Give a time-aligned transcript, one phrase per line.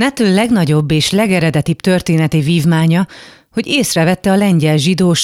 [0.00, 3.06] Netől legnagyobb és legeredetibb történeti vívmánya,
[3.52, 5.14] hogy észrevette a lengyel zsidó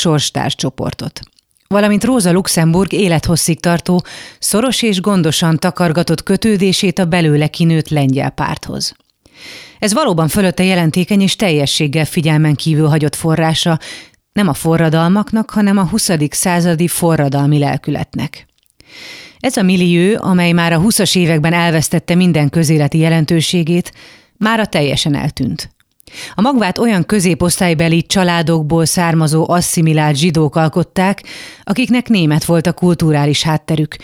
[0.48, 1.20] csoportot
[1.68, 4.04] valamint Róza Luxemburg élethosszig tartó,
[4.38, 8.94] szoros és gondosan takargatott kötődését a belőle kinőtt lengyel párthoz.
[9.78, 13.78] Ez valóban fölötte jelentékeny és teljességgel figyelmen kívül hagyott forrása,
[14.32, 16.10] nem a forradalmaknak, hanem a 20.
[16.30, 18.46] századi forradalmi lelkületnek.
[19.38, 23.92] Ez a millió, amely már a 20-as években elvesztette minden közéleti jelentőségét,
[24.38, 25.70] mára teljesen eltűnt.
[26.34, 31.22] A magvát olyan középosztálybeli családokból származó asszimilált zsidók alkották,
[31.62, 33.96] akiknek német volt a kulturális hátterük,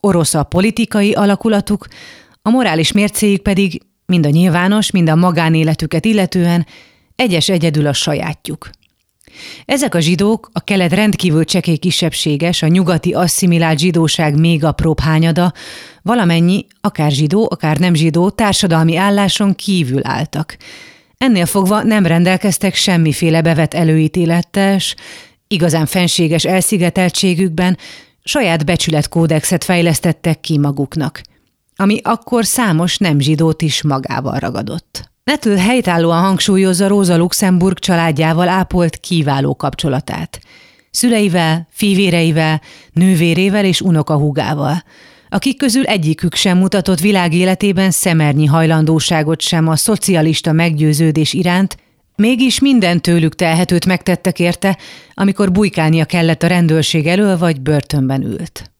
[0.00, 1.86] orosz a politikai alakulatuk,
[2.42, 6.66] a morális mércéjük pedig mind a nyilvános, mind a magánéletüket illetően
[7.16, 8.70] egyes egyedül a sajátjuk.
[9.64, 15.52] Ezek a zsidók, a kelet rendkívül csekély kisebbséges, a nyugati asszimilált zsidóság még apróbb hányada,
[16.02, 20.56] valamennyi, akár zsidó, akár nem zsidó, társadalmi álláson kívül álltak.
[21.18, 24.78] Ennél fogva nem rendelkeztek semmiféle bevet előítélettel,
[25.46, 27.78] igazán fenséges elszigeteltségükben
[28.22, 31.22] saját becsületkódexet fejlesztettek ki maguknak,
[31.76, 35.10] ami akkor számos nem zsidót is magával ragadott.
[35.30, 40.40] Netül helytállóan hangsúlyozza Róza Luxemburg családjával ápolt kiváló kapcsolatát.
[40.90, 42.60] Szüleivel, fivéreivel,
[42.92, 44.82] nővérével és unokahúgával,
[45.28, 51.76] akik közül egyikük sem mutatott világéletében szemernyi hajlandóságot sem a szocialista meggyőződés iránt,
[52.16, 54.78] mégis minden tőlük telhetőt megtettek érte,
[55.14, 58.70] amikor bujkálnia kellett a rendőrség elől vagy börtönben ült.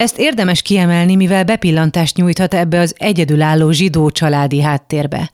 [0.00, 5.30] Ezt érdemes kiemelni, mivel bepillantást nyújthat ebbe az egyedülálló zsidó családi háttérbe,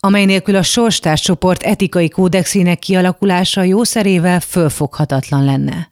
[0.00, 5.88] amely nélkül a sorstárs csoport etikai kódexének kialakulása jószerével fölfoghatatlan lenne.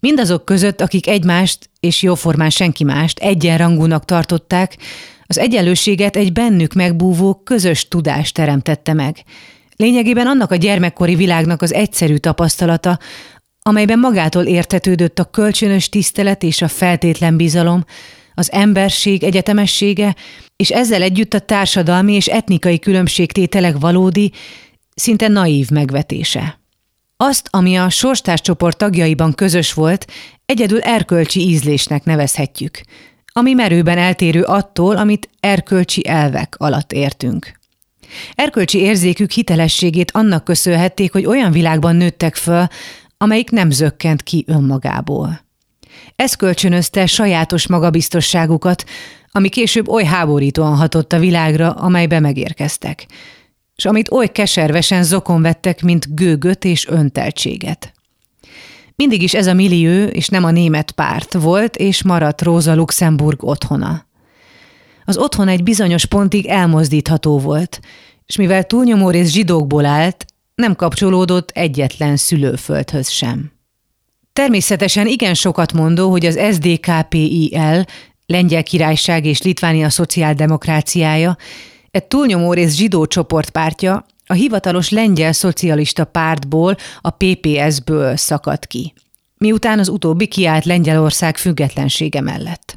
[0.00, 4.76] Mindazok között, akik egymást és jóformán senki mást egyenrangúnak tartották,
[5.26, 9.24] az egyenlőséget egy bennük megbúvó közös tudást teremtette meg.
[9.76, 12.98] Lényegében annak a gyermekkori világnak az egyszerű tapasztalata,
[13.62, 17.84] amelyben magától értetődött a kölcsönös tisztelet és a feltétlen bizalom,
[18.34, 20.16] az emberség egyetemessége,
[20.56, 24.32] és ezzel együtt a társadalmi és etnikai különbségtételek valódi,
[24.94, 26.60] szinte naív megvetése.
[27.16, 30.06] Azt, ami a sorstárscsoport tagjaiban közös volt,
[30.46, 32.80] egyedül erkölcsi ízlésnek nevezhetjük,
[33.32, 37.60] ami merőben eltérő attól, amit erkölcsi elvek alatt értünk.
[38.34, 42.66] Erkölcsi érzékük hitelességét annak köszönhették, hogy olyan világban nőttek föl,
[43.22, 45.40] amelyik nem zökkent ki önmagából.
[46.16, 48.84] Ez kölcsönözte sajátos magabiztosságukat,
[49.30, 53.06] ami később oly háborítóan hatott a világra, amelybe megérkeztek,
[53.76, 57.92] és amit oly keservesen zokon vettek, mint gőgöt és önteltséget.
[58.96, 63.44] Mindig is ez a millió, és nem a német párt volt, és maradt Róza Luxemburg
[63.44, 64.06] otthona.
[65.04, 67.80] Az otthon egy bizonyos pontig elmozdítható volt,
[68.26, 73.52] és mivel túlnyomó rész zsidókból állt, nem kapcsolódott egyetlen szülőföldhöz sem.
[74.32, 77.84] Természetesen igen sokat mondó, hogy az SDKPIL,
[78.26, 81.36] Lengyel Királyság és Litvánia Szociáldemokráciája,
[81.90, 88.92] egy túlnyomó rész zsidó csoportpártja a hivatalos lengyel szocialista pártból, a PPS-ből szakadt ki,
[89.36, 92.74] miután az utóbbi kiállt Lengyelország függetlensége mellett.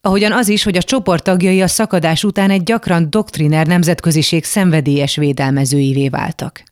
[0.00, 5.16] Ahogyan az is, hogy a csoport tagjai a szakadás után egy gyakran doktriner nemzetköziség szenvedélyes
[5.16, 6.62] védelmezőivé váltak.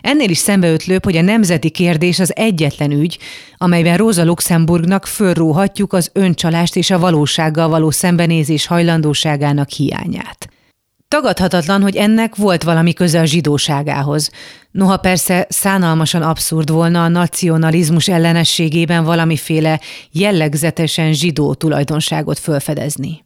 [0.00, 3.18] Ennél is szembeötlőbb, hogy a nemzeti kérdés az egyetlen ügy,
[3.56, 10.48] amelyben Rosa Luxemburgnak fölróhatjuk az öncsalást és a valósággal való szembenézés hajlandóságának hiányát.
[11.08, 14.30] Tagadhatatlan, hogy ennek volt valami köze a zsidóságához.
[14.70, 19.80] Noha persze szánalmasan abszurd volna a nacionalizmus ellenességében valamiféle
[20.10, 23.24] jellegzetesen zsidó tulajdonságot fölfedezni.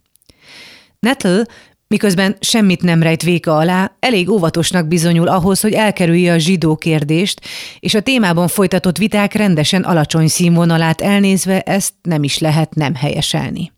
[0.99, 1.43] Nettle
[1.89, 7.41] miközben semmit nem rejt véka alá, elég óvatosnak bizonyul ahhoz, hogy elkerülje a zsidó kérdést,
[7.79, 13.71] és a témában folytatott viták rendesen alacsony színvonalát elnézve ezt nem is lehet nem helyeselni.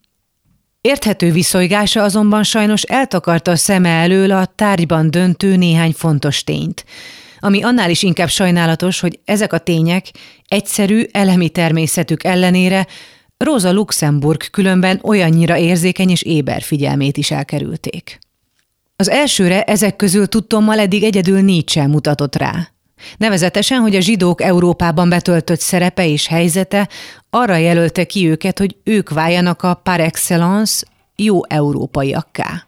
[0.82, 6.86] Érthető viszonygása azonban sajnos eltakarta a szeme elől a tárgyban döntő néhány fontos tényt,
[7.40, 10.06] ami annál is inkább sajnálatos, hogy ezek a tények
[10.48, 12.88] egyszerű, elemi természetük ellenére
[13.44, 18.20] Rosa Luxemburg különben olyannyira érzékeny és éber figyelmét is elkerülték.
[18.96, 22.70] Az elsőre ezek közül tudtommal eddig egyedül Nietzsche mutatott rá.
[23.18, 26.90] Nevezetesen, hogy a zsidók Európában betöltött szerepe és helyzete
[27.30, 30.86] arra jelölte ki őket, hogy ők váljanak a par excellence
[31.16, 32.68] jó európaiakká.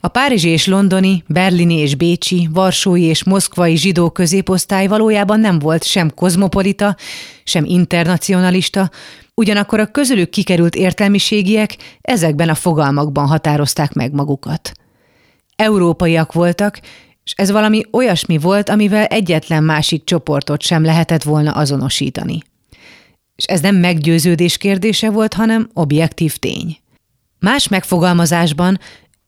[0.00, 5.84] A párizsi és londoni, berlini és bécsi, varsói és moszkvai zsidó középosztály valójában nem volt
[5.84, 6.96] sem kozmopolita,
[7.44, 8.90] sem internacionalista,
[9.34, 14.72] ugyanakkor a közülük kikerült értelmiségiek ezekben a fogalmakban határozták meg magukat.
[15.56, 16.80] Európaiak voltak,
[17.24, 22.42] és ez valami olyasmi volt, amivel egyetlen másik csoportot sem lehetett volna azonosítani.
[23.36, 26.76] És ez nem meggyőződés kérdése volt, hanem objektív tény.
[27.38, 28.78] Más megfogalmazásban,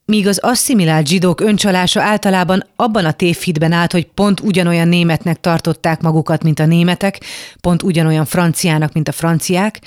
[0.05, 6.01] míg az asszimilált zsidók öncsalása általában abban a tévhitben állt, hogy pont ugyanolyan németnek tartották
[6.01, 7.21] magukat, mint a németek,
[7.61, 9.81] pont ugyanolyan franciának, mint a franciák,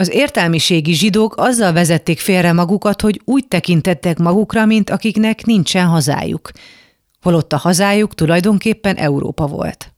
[0.00, 6.50] az értelmiségi zsidók azzal vezették félre magukat, hogy úgy tekintettek magukra, mint akiknek nincsen hazájuk,
[7.22, 9.92] holott a hazájuk tulajdonképpen Európa volt.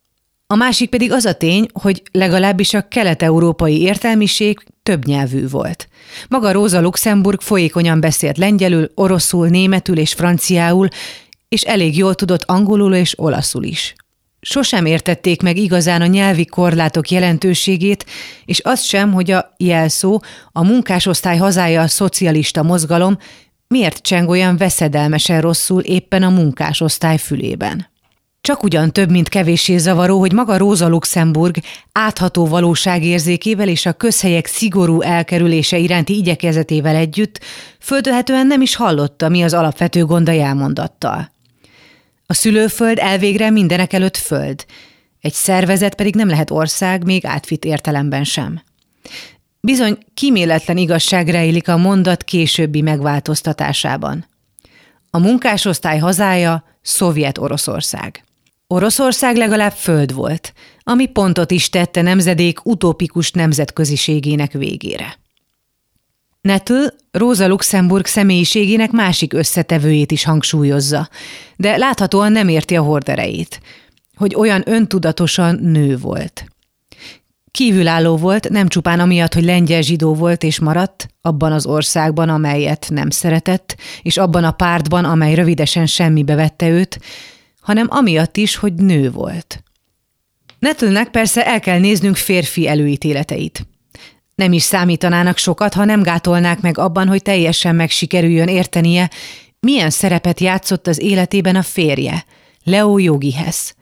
[0.51, 5.87] A másik pedig az a tény, hogy legalábbis a kelet-európai értelmiség több nyelvű volt.
[6.29, 10.87] Maga Róza Luxemburg folyékonyan beszélt lengyelül, oroszul, németül és franciául,
[11.49, 13.95] és elég jól tudott angolul és olaszul is.
[14.41, 18.05] Sosem értették meg igazán a nyelvi korlátok jelentőségét,
[18.45, 20.21] és azt sem, hogy a jelszó,
[20.51, 23.17] a munkásosztály hazája a szocialista mozgalom
[23.67, 27.90] miért cseng olyan veszedelmesen rosszul éppen a munkásosztály fülében.
[28.41, 31.55] Csak ugyan több, mint kevéssé zavaró, hogy maga Róza Luxemburg
[31.91, 37.39] átható valóságérzékével és a közhelyek szigorú elkerülése iránti igyekezetével együtt
[37.79, 41.31] földölhetően nem is hallotta, mi az alapvető gonda jelmondattal.
[42.25, 44.65] A szülőföld elvégre mindenek előtt föld,
[45.19, 48.63] egy szervezet pedig nem lehet ország, még átvitt értelemben sem.
[49.59, 54.25] Bizony kíméletlen igazság rejlik a mondat későbbi megváltoztatásában.
[55.09, 57.99] A munkásosztály hazája Szovjet-Oroszország.
[57.99, 58.29] Oroszország
[59.35, 60.53] legalább föld volt,
[60.83, 65.19] ami pontot is tette nemzedék utópikus nemzetköziségének végére.
[66.41, 66.73] Netl
[67.11, 71.09] Rosa Luxemburg személyiségének másik összetevőjét is hangsúlyozza,
[71.55, 73.59] de láthatóan nem érti a horderejét,
[74.15, 76.45] hogy olyan öntudatosan nő volt.
[77.51, 82.87] Kívülálló volt, nem csupán amiatt, hogy lengyel zsidó volt és maradt, abban az országban, amelyet
[82.89, 86.99] nem szeretett, és abban a pártban, amely rövidesen semmibe vette őt,
[87.61, 89.63] hanem amiatt is, hogy nő volt.
[90.59, 93.67] Netlnek persze el kell néznünk férfi előítéleteit.
[94.35, 99.09] Nem is számítanának sokat, ha nem gátolnák meg abban, hogy teljesen meg sikerüljön értenie,
[99.59, 102.25] milyen szerepet játszott az életében a férje,
[102.63, 103.75] Leo Jogihez.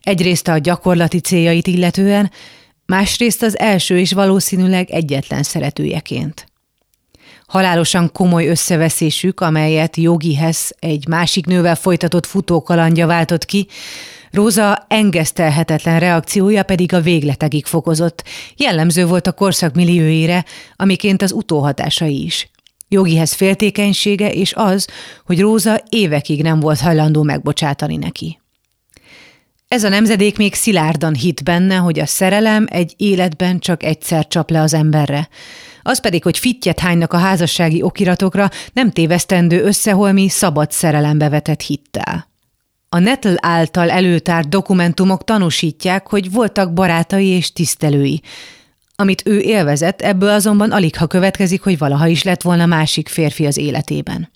[0.00, 2.30] Egyrészt a gyakorlati céljait illetően,
[2.86, 6.46] másrészt az első és valószínűleg egyetlen szeretőjeként.
[7.46, 13.66] Halálosan komoly összeveszésük, amelyet Jogihez egy másik nővel folytatott futókalandja váltott ki,
[14.30, 18.24] Róza engesztelhetetlen reakciója pedig a végletekig fokozott.
[18.56, 20.44] Jellemző volt a korszak millióére,
[20.76, 22.50] amiként az utóhatásai is.
[22.88, 24.86] Jogihez féltékenysége és az,
[25.24, 28.38] hogy Róza évekig nem volt hajlandó megbocsátani neki.
[29.68, 34.50] Ez a nemzedék még szilárdan hit benne, hogy a szerelem egy életben csak egyszer csap
[34.50, 35.28] le az emberre.
[35.82, 42.28] Az pedig, hogy fittyet hánynak a házassági okiratokra, nem tévesztendő összeholmi szabad szerelembe vetett hittel.
[42.88, 48.22] A Nettle által előtárt dokumentumok tanúsítják, hogy voltak barátai és tisztelői.
[48.96, 53.46] Amit ő élvezett, ebből azonban alig ha következik, hogy valaha is lett volna másik férfi
[53.46, 54.30] az életében.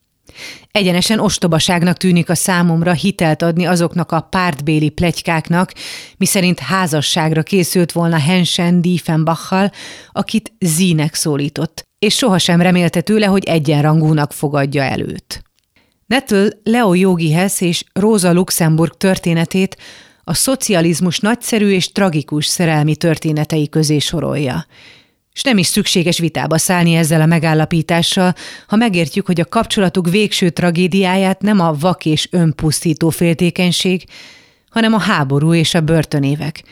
[0.71, 5.73] Egyenesen ostobaságnak tűnik a számomra hitelt adni azoknak a pártbéli plegykáknak,
[6.17, 9.71] miszerint házasságra készült volna Hensen Diefenbachal,
[10.13, 15.43] akit Zínek szólított, és sohasem remélte tőle, hogy egyenrangúnak fogadja előtt.
[16.07, 19.77] Nettle Leo Jogihez és Rosa Luxemburg történetét
[20.25, 24.67] a szocializmus nagyszerű és tragikus szerelmi történetei közé sorolja.
[25.39, 28.35] És nem is szükséges vitába szállni ezzel a megállapítással,
[28.67, 34.05] ha megértjük, hogy a kapcsolatuk végső tragédiáját nem a vak és önpusztító féltékenység,
[34.71, 36.63] hanem a háború és a börtönévek,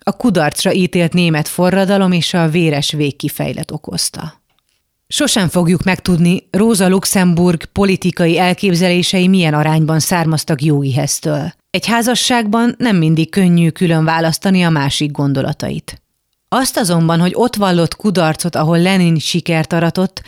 [0.00, 4.42] a kudarcra ítélt német forradalom és a véres végkifejlet okozta.
[5.08, 11.52] Sosem fogjuk megtudni, Rosa Luxemburg politikai elképzelései milyen arányban származtak Jógiheztől.
[11.70, 16.00] Egy házasságban nem mindig könnyű külön választani a másik gondolatait.
[16.48, 20.22] Azt azonban, hogy ott vallott kudarcot, ahol Lenin sikert aratott,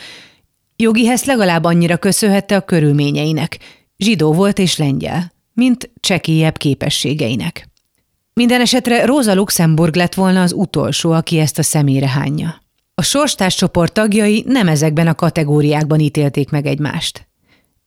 [0.81, 3.57] Jogihez legalább annyira köszönhette a körülményeinek.
[3.97, 7.67] Zsidó volt és lengyel, mint csekélyebb képességeinek.
[8.33, 12.61] Minden esetre Rosa Luxemburg lett volna az utolsó, aki ezt a szemére hányja.
[12.95, 17.27] A sorstárscsoport tagjai nem ezekben a kategóriákban ítélték meg egymást.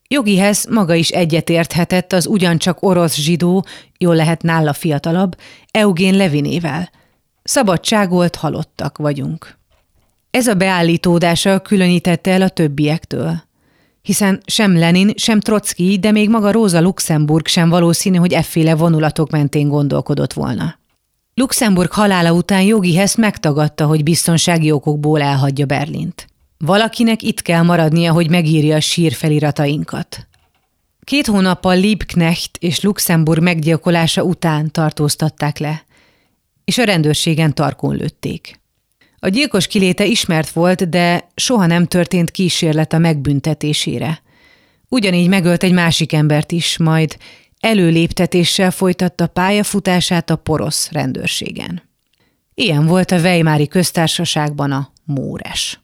[0.09, 3.65] Jogihez maga is egyetérthetett az ugyancsak orosz zsidó,
[3.99, 5.37] jól lehet nála fiatalabb,
[5.71, 6.91] Eugén Levinével.
[7.43, 9.59] Szabadságolt halottak vagyunk.
[10.31, 13.43] Ez a beállítódása különítette el a többiektől.
[14.03, 19.31] Hiszen sem Lenin, sem Trotsky, de még maga Rosa Luxemburg sem valószínű, hogy efféle vonulatok
[19.31, 20.79] mentén gondolkodott volna.
[21.35, 26.27] Luxemburg halála után Jogi Hess megtagadta, hogy biztonsági okokból elhagyja Berlint.
[26.59, 30.27] Valakinek itt kell maradnia, hogy megírja a sírfeliratainkat.
[31.05, 35.85] Két hónappal Liebknecht és Luxemburg meggyilkolása után tartóztatták le,
[36.65, 38.61] és a rendőrségen tarkon lőtték.
[39.19, 44.23] A gyilkos kiléte ismert volt, de soha nem történt kísérlet a megbüntetésére.
[44.89, 47.17] Ugyanígy megölt egy másik embert is, majd
[47.61, 51.83] előléptetéssel folytatta pályafutását a porosz rendőrségen.
[52.55, 55.82] Ilyen volt a Weimári köztársaságban a Móres.